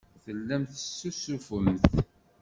[0.23, 1.83] Tellamt tessusufemt.